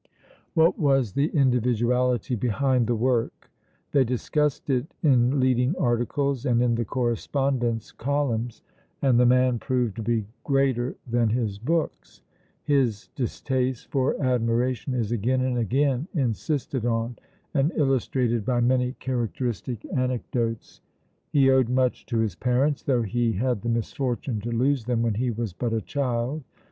[0.55, 3.51] What was the individuality behind the work?
[3.91, 8.63] They discussed it in leading articles and in the correspondence columns,
[8.99, 12.23] and the man proved to be greater than his books.
[12.63, 17.17] His distaste for admiration is again and again insisted on
[17.53, 20.81] and illustrated by many characteristic anecdotes.
[21.31, 25.13] He owed much to his parents, though he had the misfortune to lose them when
[25.13, 26.41] he was but a child.